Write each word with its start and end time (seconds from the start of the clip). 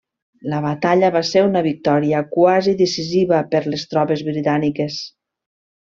La 0.53 0.61
batalla 0.63 1.11
va 1.15 1.21
ser 1.31 1.43
una 1.49 1.63
victòria 1.67 2.23
quasi 2.33 2.75
decisiva 2.81 3.43
per 3.53 3.63
les 3.75 3.87
tropes 3.95 4.25
britàniques. 4.31 4.99